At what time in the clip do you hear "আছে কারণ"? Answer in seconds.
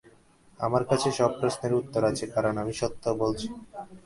2.05-2.53